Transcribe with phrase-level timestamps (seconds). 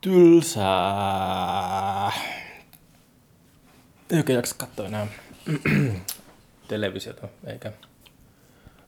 [0.00, 0.70] tylsää.
[4.10, 5.06] Eikä jaksa katsoa enää
[6.68, 7.72] televisiota, eikä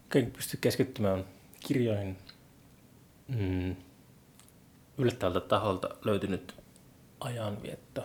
[0.03, 1.25] oikein pysty keskittymään
[1.61, 2.19] kirjoihin.
[3.29, 3.77] Mm.
[4.99, 6.55] Yllättävältä taholta löytynyt
[7.21, 8.05] ajanvietto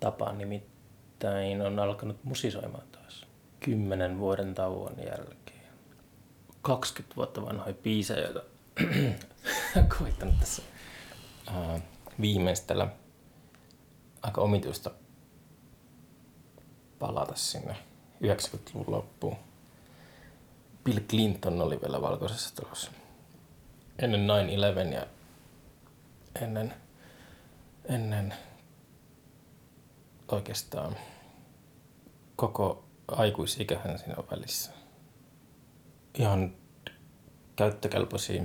[0.00, 3.26] tapa nimittäin on alkanut musisoimaan taas
[3.60, 5.62] kymmenen vuoden tauon jälkeen.
[6.62, 8.42] 20 vuotta vanhoja biisejä, joita
[9.98, 10.62] koittanut tässä
[11.48, 11.80] uh,
[12.20, 12.88] viimeistellä
[14.22, 14.90] aika omituista
[16.98, 17.76] palata sinne
[18.24, 19.36] 90-luvun loppuun.
[20.84, 22.90] Bill Clinton oli vielä valkoisessa talossa.
[23.98, 24.26] Ennen
[24.90, 25.06] 9-11 ja
[26.42, 26.74] ennen,
[27.84, 28.34] ennen
[30.28, 30.96] oikeastaan
[32.36, 34.70] koko aikuisikähän siinä välissä.
[36.18, 36.54] Ihan
[37.56, 38.42] käyttökelpoisia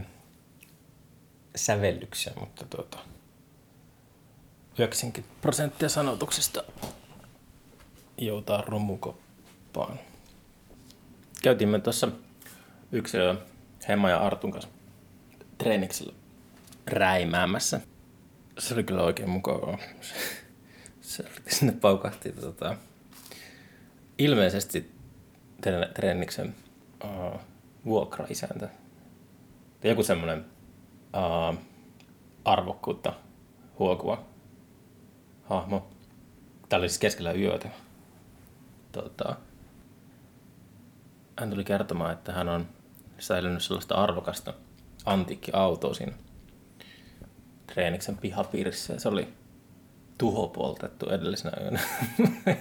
[1.57, 2.97] sävellyksiä, mutta tuota,
[4.79, 6.63] 90 prosenttia sanotuksesta
[8.17, 9.99] joutaa romukoppaan.
[11.43, 12.07] Käytimme tuossa
[12.91, 13.17] yksi
[13.89, 14.69] Hemma ja Artun kanssa
[15.57, 16.13] treeniksellä
[16.87, 17.81] räimäämässä.
[18.59, 19.77] Se oli kyllä oikein mukavaa.
[21.01, 22.75] Se sinne paukahti tota,
[24.17, 24.91] ilmeisesti
[25.93, 26.55] treeniksen
[27.03, 27.39] uh,
[27.85, 28.69] vuokraisäntä.
[29.83, 30.45] Joku semmoinen
[31.17, 31.57] uh,
[32.45, 33.13] arvokkuutta
[33.79, 34.23] huokuva
[35.43, 35.87] hahmo.
[36.69, 37.69] Tämä oli siis keskellä yötä.
[38.91, 39.35] Tota,
[41.39, 42.67] hän tuli kertomaan, että hän on
[43.19, 44.53] säilynyt sellaista arvokasta
[45.05, 46.13] antiikkiautoa siinä
[47.67, 48.99] treeniksen pihapiirissä.
[48.99, 49.33] Se oli
[50.17, 51.79] tuhopoltettu edellisenä yönä.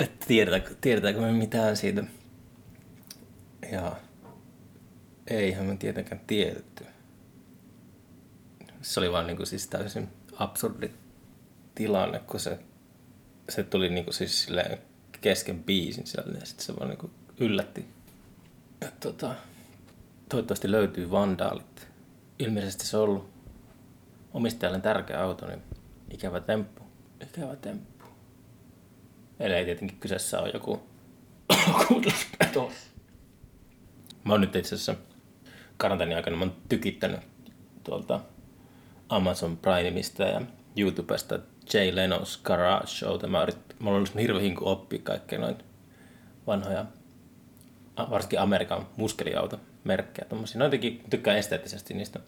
[0.00, 2.04] että tiedetäänkö, tiedetäänkö me mitään siitä.
[3.72, 3.96] Ja
[5.26, 6.86] eihän me tietenkään tiedetty.
[8.82, 10.90] Se oli vaan niin kuin siis täysin absurdi
[11.74, 12.58] tilanne, kun se,
[13.48, 14.48] se tuli niin kuin siis
[15.20, 17.88] kesken biisin siellä, ja sitten se vaan niin kuin yllätti.
[18.80, 19.34] Ja tota,
[20.28, 21.88] toivottavasti löytyy vandaalit.
[22.38, 23.30] Ilmeisesti se on ollut
[24.32, 25.62] omistajalle tärkeä auto, niin
[26.10, 26.82] ikävä temppu.
[27.20, 28.04] Ikävä temppu.
[29.40, 30.82] Eli tietenkin kyseessä on joku
[32.38, 32.72] petos.
[34.24, 34.94] Mä oon nyt itse asiassa
[35.82, 37.20] karanteenin aikana mä oon tykittänyt
[37.84, 38.20] tuolta
[39.08, 40.42] Amazon Primeista ja
[40.76, 41.38] YouTubesta
[41.74, 43.30] Jay Leno's Garage Show.
[43.30, 45.56] Mä, yrit, mä ollut hirveän hinku oppia kaikkea noin
[46.46, 46.86] vanhoja,
[48.10, 50.26] varsinkin Amerikan muskeliauto merkkejä.
[50.28, 50.58] Tommosia.
[50.58, 52.20] No jotenkin tykkään esteettisesti niistä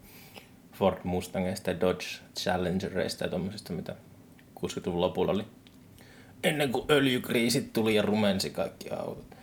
[0.72, 2.06] Ford Mustangeista ja Dodge
[2.40, 3.96] Challengerista ja tommosista, mitä
[4.60, 5.44] 60-luvun lopulla oli.
[6.44, 9.36] Ennen kuin öljykriisit tuli ja rumensi kaikki autot.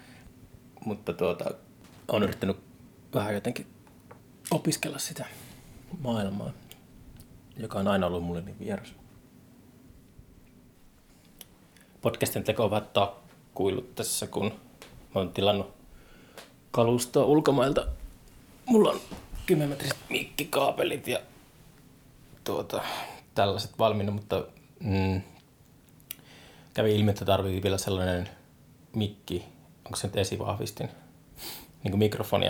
[0.86, 1.52] Mutta tuota,
[2.08, 2.58] on yrittänyt
[3.14, 3.68] vähän jotenkin
[4.52, 5.26] opiskella sitä
[6.00, 6.52] maailmaa,
[7.58, 8.94] joka on aina ollut mulle niin vieras.
[12.02, 15.74] Podcastin teko on vähän takkuillut tässä, kun mä oon tilannut
[16.72, 17.88] kalustoa ulkomailta.
[18.66, 19.00] Mulla on
[19.46, 21.20] 10 metriset mikkikaapelit ja
[22.44, 22.84] tuota,
[23.36, 24.46] tällaiset valmiina, mutta
[24.80, 25.22] mm,
[26.74, 28.30] kävi ilmi, että tarvii vielä sellainen
[28.96, 29.46] mikki,
[29.86, 30.90] onko se nyt esivahvistin,
[31.84, 32.46] niin kuin mikrofoni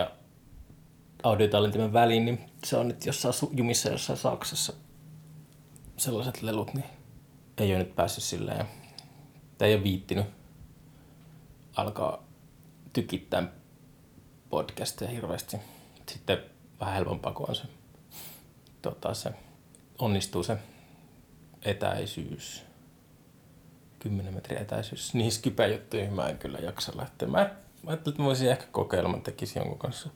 [1.23, 4.73] ja audiotallentimen väliin, niin se on nyt jossain jumissa jossain Saksassa
[5.97, 6.85] sellaiset lelut, niin
[7.57, 8.65] ei ole nyt päässyt silleen,
[9.57, 10.25] tai ei ole viittinyt
[11.75, 12.23] alkaa
[12.93, 13.43] tykittää
[14.49, 15.57] podcasteja hirveästi.
[16.09, 16.37] Sitten
[16.79, 17.63] vähän helpompaa, kuin on se,
[18.81, 19.31] tota, se
[19.99, 20.57] onnistuu se
[21.61, 22.63] etäisyys.
[23.99, 25.13] 10 metriä etäisyys.
[25.13, 27.27] Niihin skype-juttuihin mä en kyllä jaksa lähteä.
[27.27, 27.49] Mä, mä
[27.87, 30.09] ajattelin, että mä voisin ehkä kokeilla, mä tekisin jonkun kanssa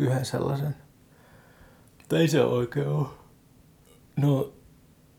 [0.00, 0.76] yhden sellaisen.
[2.08, 3.06] Tai ei se oikein ole.
[4.16, 4.52] No,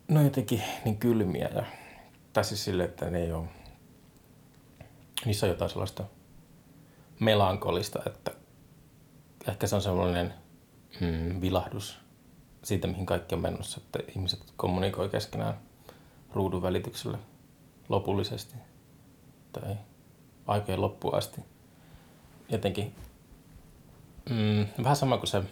[0.08, 1.64] no jotenkin niin kylmiä ja
[2.34, 3.48] tai siis sille, että ne ei ole,
[5.26, 6.04] niissä on jotain sellaista
[7.20, 8.32] melankolista, että
[9.48, 10.34] ehkä se on sellainen
[11.02, 12.00] mm, vilahdus
[12.64, 15.54] siitä, mihin kaikki on menossa, että ihmiset kommunikoi keskenään
[16.34, 17.18] ruudun välityksellä
[17.90, 18.56] lopullisesti
[19.54, 19.76] tai
[20.48, 21.42] aikojen loppuun asti.
[22.50, 22.96] Jotenkin
[24.30, 25.44] mm, vähän sama kuin se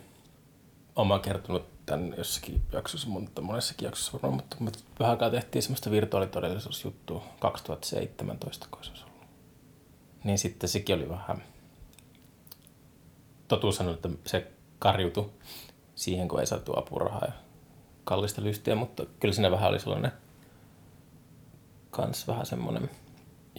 [0.95, 7.23] oma kertonut tämän jossakin jaksossa, mutta monessakin jaksossa varmaan, mutta, vähän aikaa tehtiin semmoista virtuaalitodellisuusjuttua
[7.39, 9.27] 2017, kun se ollut.
[10.23, 11.43] Niin sitten sekin oli vähän
[13.47, 15.29] totuus on, että se karjutui
[15.95, 17.33] siihen, kun ei saatu apurahaa ja
[18.03, 20.11] kallista lystiä, mutta kyllä siinä vähän oli sellainen
[21.91, 22.89] kans vähän semmoinen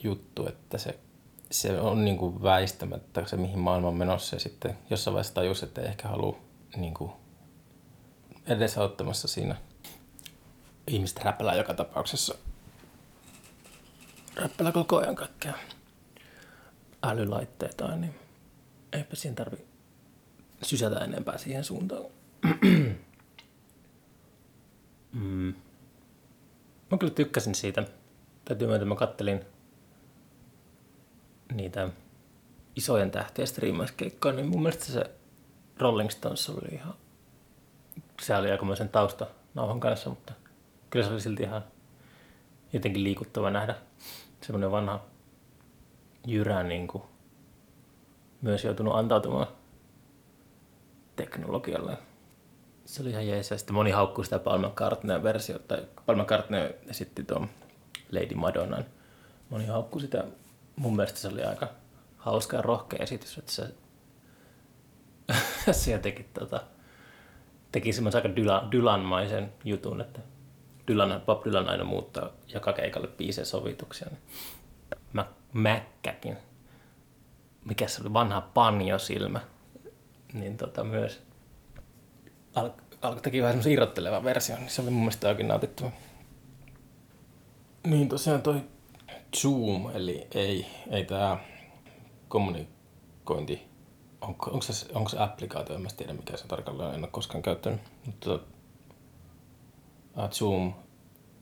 [0.03, 0.99] juttu, että se,
[1.51, 5.63] se on niin kuin väistämättä se, mihin maailma on menossa ja sitten jossain vaiheessa tajus,
[5.63, 6.39] että ei ehkä halua
[6.77, 7.13] niin kuin
[8.47, 9.57] edesauttamassa siinä.
[10.87, 12.35] Ihmiset räppälää joka tapauksessa.
[14.37, 15.55] Räppälää koko ajan kaikkea
[17.03, 18.15] älylaitteita, niin
[18.93, 19.65] eipä siinä tarvi
[20.63, 22.05] sysätä enempää siihen suuntaan.
[25.13, 25.55] mm.
[26.91, 27.85] Mä kyllä tykkäsin siitä.
[28.45, 29.45] Täytyy myöntää, mä kattelin
[31.51, 31.89] niitä
[32.77, 35.11] isojen tähtien striimauskeikkoja, niin mun mielestä se
[35.79, 36.95] Rolling Stones oli ihan,
[38.23, 40.33] se oli aikamoisen tausta nauhan kanssa, mutta
[40.91, 41.65] kyllä se oli silti ihan
[42.73, 43.75] jotenkin liikuttava nähdä
[44.41, 45.05] semmoinen vanha
[46.27, 47.05] jyrä niin kuin
[48.43, 49.47] myös joutunut antautumaan
[51.17, 51.99] teknologialle.
[52.85, 53.49] Se oli ihan jees.
[53.49, 57.49] Sitten moni haukkuu sitä Paul McCartneyn versiota, tai Paul McCartney esitti tuon
[58.13, 58.85] Lady Madonnan.
[59.51, 60.25] Moni haukkuu sitä.
[60.81, 61.69] Mun mielestä se oli aika
[62.17, 63.75] hauska ja rohkea esitys, että se,
[65.83, 66.61] se teki, tota,
[67.73, 70.21] teki semmoisen aika Dylan, Dylan-maisen jutun, että
[70.89, 74.09] Dylan, Bob Dylan aina muuttaa joka keikalle biiseen sovituksia.
[74.11, 74.21] Niin
[75.13, 76.37] Mä, Mäkkäkin,
[77.65, 79.41] mikä se oli, vanha panjosilmä,
[80.33, 81.23] niin tota myös
[82.55, 82.71] al,
[83.03, 85.91] alkoi teki vähän semmoisen irrotteleva versio, niin se oli mun mielestä oikein nautittava.
[87.87, 88.61] Niin tosiaan toi
[89.37, 91.45] Zoom, eli ei, ei tää
[92.29, 93.69] kommunikointi,
[94.21, 97.43] on, onko, se, onko se applikaatio, en mä tiedä mikä se tarkalleen, en ole koskaan
[97.43, 100.73] käyttänyt, mutta uh, Zoom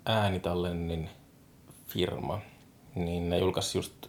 [0.06, 1.10] äänitallennin
[1.86, 2.40] firma,
[2.94, 4.06] niin ne julkaisi just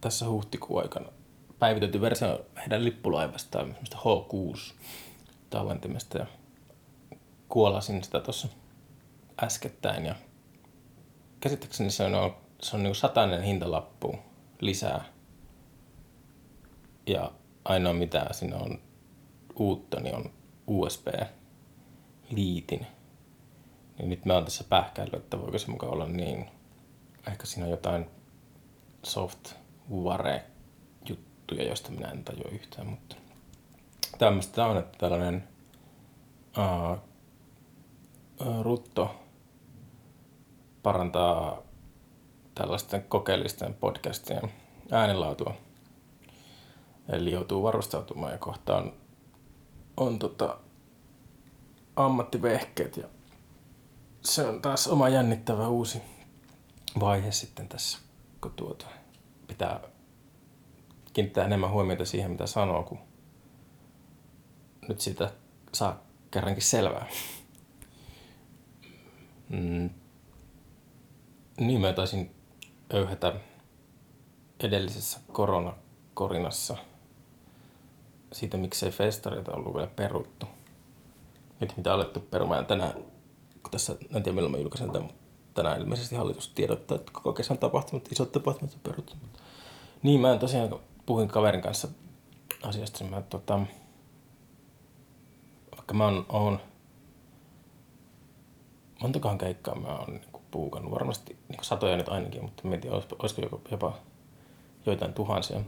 [0.00, 1.08] tässä huhtikuun aikana
[1.58, 4.74] päivitetty versio heidän lippulaivasta, H6
[5.50, 6.18] tallentimesta.
[6.18, 6.26] Ja
[7.48, 8.48] kuolasin sitä tuossa
[9.42, 10.06] äskettäin.
[10.06, 10.14] Ja
[11.40, 14.18] käsittääkseni se on, se on niin satainen hintalappu
[14.60, 15.04] lisää
[17.06, 17.32] ja
[17.64, 18.78] ainoa mitä siinä on
[19.56, 20.30] uutta, niin on
[20.66, 21.66] USB-liitin.
[23.98, 26.50] Niin nyt mä oon tässä pähkäillyt, että voiko se mukaan olla niin.
[27.26, 28.06] Ehkä siinä on jotain
[29.02, 30.44] software
[31.08, 33.16] juttuja, joista minä en tajua yhtään, mutta
[34.18, 35.48] tämmöistä on, että tällainen
[36.58, 36.98] uh,
[38.62, 39.14] rutto
[40.82, 41.67] parantaa
[42.58, 44.52] tällaisten kokeellisten podcastien
[44.90, 45.54] äänenlaatua.
[47.08, 48.92] Eli joutuu varustautumaan ja kohtaan
[49.96, 50.58] on, tota,
[51.96, 53.06] ammattivehkeet ja
[54.20, 56.02] se on taas oma jännittävä uusi
[57.00, 57.98] vaihe sitten tässä,
[58.40, 58.86] kun tuota,
[59.48, 59.80] pitää
[61.12, 62.98] kiinnittää enemmän huomiota siihen, mitä sanoo, kun
[64.88, 65.32] nyt sitä
[65.72, 66.00] saa
[66.30, 67.06] kerrankin selvää.
[69.48, 69.90] Mm.
[71.60, 72.37] Niin mä taisin
[72.94, 73.34] öyhätä
[74.60, 76.76] edellisessä koronakorinassa
[78.32, 80.46] siitä, miksei festareita ollut vielä peruttu.
[81.60, 82.92] Nyt mitä alettu perumaan tänään,
[83.62, 85.22] kun tässä, en tiedä milloin mä julkaisen tämän, mutta
[85.54, 89.16] tänään ilmeisesti hallitus tiedottaa, että koko kesän tapahtumat, isot tapahtumat on peruttu.
[90.02, 91.88] Niin mä en tosiaan puhuin kaverin kanssa
[92.62, 93.60] asiasta, niin mä tota,
[95.76, 96.60] vaikka mä oon, oon
[99.00, 100.20] montakohan keikkaa mä oon
[100.50, 103.98] puukannut, varmasti niin satoja nyt ainakin, mutta mietin, olisiko jopa, jopa
[104.86, 105.60] joitain tuhansia.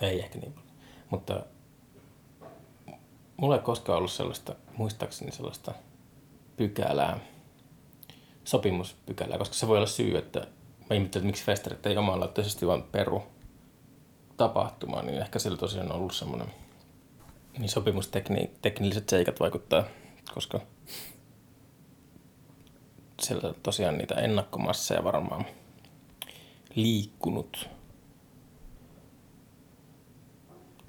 [0.00, 0.72] Ei ehkä niin paljon.
[1.10, 1.40] Mutta
[3.36, 5.74] mulla ei koskaan ollut sellaista, muistaakseni sellaista
[6.56, 7.18] pykälää,
[8.44, 10.38] sopimuspykälää, koska se voi olla syy, että
[10.90, 13.22] mä ihmettelen, että miksi festarit ei omalaatuisesti vaan peru
[14.36, 16.52] tapahtumaa, niin ehkä sillä tosiaan on ollut semmoinen
[17.58, 19.84] niin sopimusteknilliset seikat vaikuttaa,
[20.34, 20.60] koska
[23.22, 25.44] siellä tosiaan niitä ennakkomasseja varmaan
[26.74, 27.68] liikkunut.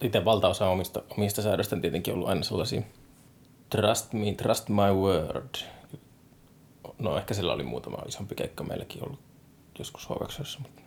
[0.01, 2.81] Itse valtaosa omista, omista säädöistä on tietenkin ollut aina sellaisia
[3.69, 5.55] trust me, trust my word.
[6.99, 9.19] No ehkä sillä oli muutama isompi keikka meilläkin ollut
[9.79, 10.13] joskus h
[10.59, 10.81] mutta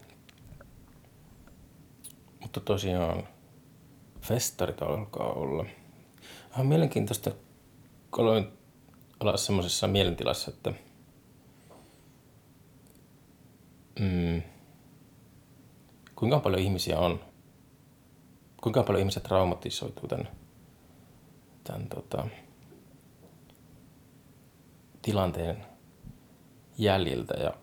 [2.41, 3.29] mutta tosiaan
[4.21, 5.65] festarit alkaa olla.
[6.59, 7.31] On mielenkiintoista,
[8.11, 8.49] kun aloin
[9.21, 10.73] olla semmoisessa mielentilassa, että
[14.01, 14.43] mm,
[16.17, 17.21] kuinka paljon ihmisiä on,
[18.63, 20.29] kuinka paljon ihmiset traumatisoituu tämän,
[21.65, 22.27] tämän tota,
[25.03, 25.67] tilanteen
[26.79, 27.55] jäljiltä ja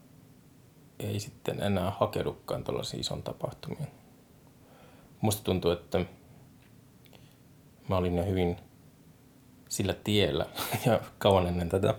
[1.00, 3.88] ei sitten enää hakeudukaan tuollaisiin ison tapahtumiin?
[5.22, 6.06] Musta tuntuu, että
[7.90, 8.58] mä olin jo hyvin
[9.70, 10.46] sillä tiellä
[10.86, 11.94] ja kauan ennen tätä,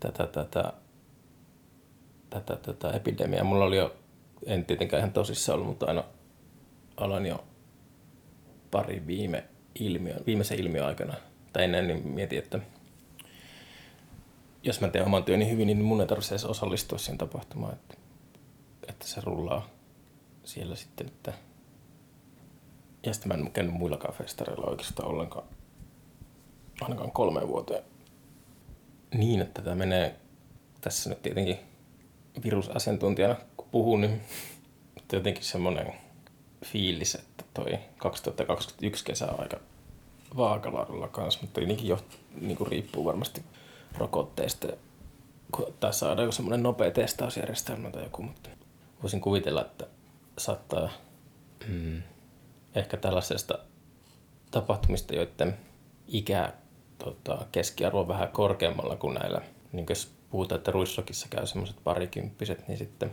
[0.00, 0.72] tätä, tätä,
[2.40, 3.44] tätä, tätä epidemiaa.
[3.44, 3.96] Mulla oli jo,
[4.46, 6.04] en tietenkään ihan tosissaan ollut, mutta aina
[6.96, 7.44] aloin jo
[8.70, 11.14] pari viime ilmiön, viimeisen ilmiön aikana
[11.54, 12.58] mutta ennen niin mietin, että
[14.62, 17.94] jos mä teen oman työni hyvin, niin mun ei tarvitse edes osallistua siihen tapahtumaan, että,
[18.88, 19.68] että se rullaa
[20.44, 21.32] siellä sitten, että
[23.06, 25.46] ja sitten mä en käynyt muillakaan festareilla oikeastaan ollenkaan,
[26.80, 27.84] ainakaan kolme vuoteen.
[29.14, 30.16] Niin, että tämä menee
[30.80, 31.58] tässä nyt tietenkin
[32.44, 34.20] virusasiantuntijana, kun puhun, niin
[35.12, 35.94] jotenkin semmoinen
[36.64, 39.60] fiilis, että toi 2021 kesä on aika
[40.36, 41.98] vaakalaudalla kanssa, mutta tietenkin jo
[42.40, 43.42] niin kuin riippuu varmasti
[43.98, 44.68] rokotteista
[45.80, 48.50] tai saada joku semmoinen nopea testausjärjestelmä tai joku, mutta
[49.02, 49.86] voisin kuvitella, että
[50.38, 50.90] saattaa
[51.68, 52.02] mm,
[52.74, 53.58] ehkä tällaisesta
[54.50, 55.56] tapahtumista, joiden
[56.08, 56.52] ikä
[56.98, 59.40] tota, keskiarvo vähän korkeammalla kuin näillä,
[59.72, 63.12] niin jos puhutaan, että Ruissokissa käy semmoiset parikymppiset, niin sitten,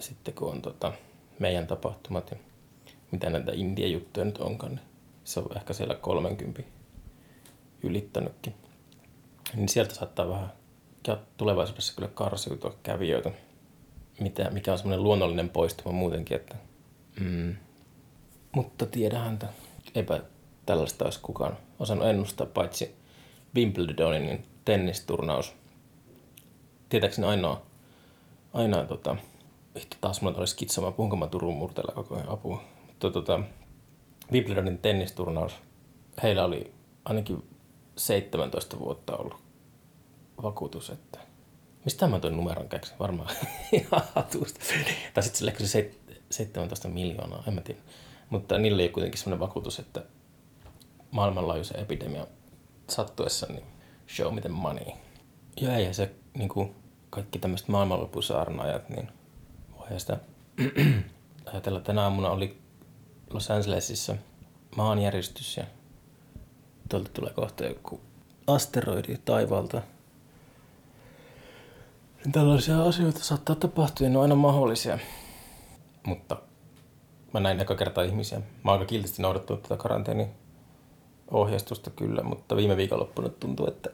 [0.00, 0.92] sitten kun on tota,
[1.38, 2.36] meidän tapahtumat ja
[3.10, 4.84] mitä näitä India-juttuja nyt onkaan, niin
[5.24, 6.62] se on ehkä siellä 30
[7.82, 8.54] ylittänytkin.
[9.54, 10.52] Niin sieltä saattaa vähän
[11.36, 13.30] tulevaisuudessa kyllä karsiutua kävijöitä,
[14.20, 16.56] mitä, mikä on semmoinen luonnollinen poistuma muutenkin, että
[17.20, 17.56] mm,
[18.52, 19.48] mutta tiedähän, että
[19.94, 20.20] eipä
[20.66, 22.94] tällaista olisi kukaan osannut ennustaa, paitsi
[23.54, 25.59] Wimbledonin tennisturnaus.
[26.90, 27.62] Tietääkseni ainoa,
[28.52, 29.16] ainoa tota,
[29.74, 32.62] vittu taas mulla olisi skitsoma, puhunko mä Turun murteella koko ajan apua.
[32.86, 33.40] Mutta tota,
[34.32, 35.52] Wimbledonin tennisturnaus,
[36.22, 36.72] heillä oli
[37.04, 37.48] ainakin
[37.96, 39.36] 17 vuotta ollut
[40.42, 41.18] vakuutus, että
[41.84, 42.98] mistä mä tuon numeron keksin?
[42.98, 43.36] Varmaan
[43.72, 44.60] ihan hatusta.
[45.14, 45.90] Tai sitten se, se
[46.30, 47.80] 17 miljoonaa, en mä tiedä.
[48.30, 50.02] Mutta niillä ei kuitenkin sellainen vakuutus, että
[51.10, 52.26] maailmanlaajuisen epidemian
[52.88, 53.64] sattuessa, niin
[54.16, 54.86] show the money.
[55.60, 56.74] Ja ei se niin kuin
[57.10, 59.08] kaikki tämmöiset maailmanlopusaarnaajat, niin
[59.78, 60.18] voi sitä
[61.52, 61.80] ajatella.
[61.80, 62.58] Tänä aamuna oli
[63.30, 64.16] Los Angelesissa
[64.76, 65.64] maanjäristys ja
[66.88, 68.00] tuolta tulee kohta joku
[68.46, 69.82] asteroidi taivaalta.
[72.24, 74.98] Niin tällaisia asioita saattaa tapahtua ja ne on aina mahdollisia.
[76.06, 76.36] Mutta
[77.34, 78.38] mä näin eka kertaa ihmisiä.
[78.38, 80.28] Mä oon aika kiltisti noudattanut tätä karanteeni
[81.30, 83.90] ohjeistusta kyllä, mutta viime viikonloppuna tuntuu, että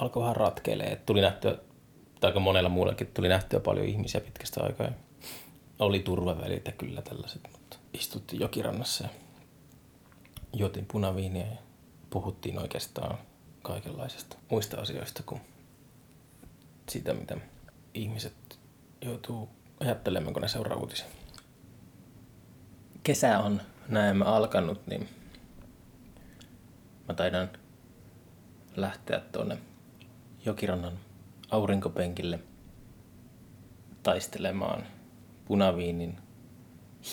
[0.00, 0.96] alkoi vähän ratkeilee.
[1.06, 1.58] Tuli nähtyä,
[2.20, 4.88] tai aika monella muullakin tuli nähtyä paljon ihmisiä pitkästä aikaa.
[5.78, 9.10] Oli turvavälit ja kyllä tällaiset, mutta istuttiin jokirannassa ja
[10.52, 11.56] juotiin punaviiniä ja
[12.10, 13.18] puhuttiin oikeastaan
[13.62, 15.40] kaikenlaisista muista asioista kuin
[16.88, 17.36] sitä, mitä
[17.94, 18.58] ihmiset
[19.02, 19.48] joutuu
[19.80, 21.06] ajattelemaan, kun ne seuraa uutisia
[23.08, 25.08] kesä on näemmä alkanut, niin
[27.08, 27.48] mä taidan
[28.76, 29.58] lähteä tuonne
[30.48, 30.98] Jokirannan
[31.50, 32.40] aurinkopenkille
[34.02, 34.86] taistelemaan
[35.44, 36.18] punaviinin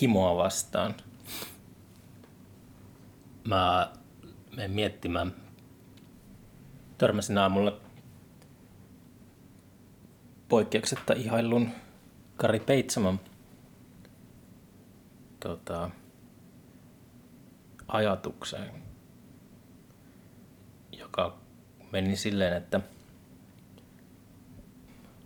[0.00, 0.94] himoa vastaan.
[3.48, 3.92] Mä
[4.56, 5.34] menen miettimään.
[6.98, 7.80] Törmäsin aamulla
[10.48, 11.70] poikkeuksetta ihaillun
[12.36, 13.20] Kari Peitsaman
[15.40, 15.90] tota,
[17.88, 18.82] ajatukseen,
[20.92, 21.38] joka
[21.92, 22.80] meni silleen, että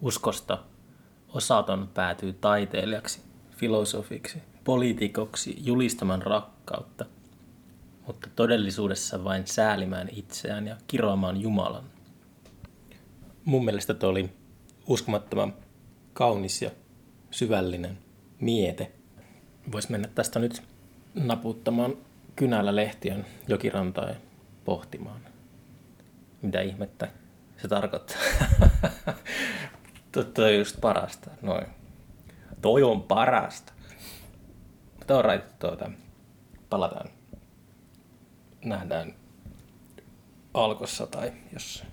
[0.01, 0.59] uskosta
[1.29, 3.21] osaton päätyy taiteilijaksi,
[3.57, 7.05] filosofiksi, poliitikoksi julistamaan rakkautta,
[8.07, 11.85] mutta todellisuudessa vain säälimään itseään ja kiroamaan Jumalan.
[13.45, 14.31] Mun mielestä toi oli
[14.87, 15.55] uskomattoman
[16.13, 16.71] kaunis ja
[17.31, 17.99] syvällinen
[18.41, 18.93] miete–
[19.73, 20.63] voisi mennä tästä nyt
[21.15, 21.97] naputtamaan
[22.37, 24.15] kynällä lehtiön jokirantaa ja
[24.65, 25.21] pohtimaan,
[26.43, 27.09] mitä ihmettä
[27.63, 28.17] se tarkoittaa.
[30.13, 31.31] Toi on just parasta.
[31.43, 31.67] Noin.
[32.63, 33.73] Toi on parasta.
[34.99, 35.91] Mutta on right, tuota,
[36.71, 37.11] palataan.
[38.65, 39.15] Nähdään
[40.55, 41.85] alkossa tai jos